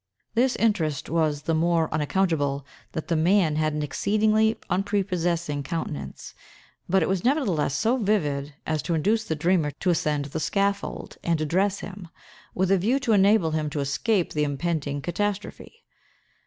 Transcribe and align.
This 0.33 0.55
interest 0.55 1.09
was 1.11 1.43
the 1.43 1.53
more 1.53 1.87
unaccountable, 1.93 2.65
that 2.93 3.07
the 3.07 3.15
man 3.15 3.55
had 3.57 3.73
an 3.73 3.83
exceedingly 3.83 4.57
unprepossessing 4.67 5.61
countenance, 5.61 6.33
but 6.89 7.03
it 7.03 7.07
was 7.07 7.23
nevertheless 7.23 7.75
so 7.77 7.97
vivid 7.97 8.55
as 8.65 8.81
to 8.81 8.95
induce 8.95 9.25
the 9.25 9.35
dreamer 9.35 9.69
to 9.69 9.91
ascend 9.91 10.25
the 10.25 10.39
scaffold, 10.39 11.17
and 11.23 11.39
address 11.39 11.81
him, 11.81 12.07
with 12.55 12.71
a 12.71 12.79
view 12.79 12.97
to 12.99 13.13
enable 13.13 13.51
him 13.51 13.69
to 13.69 13.79
escape 13.79 14.33
the 14.33 14.43
impending 14.43 15.03
catastrophe. 15.03 15.83